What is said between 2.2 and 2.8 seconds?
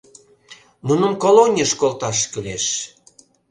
кӱлеш!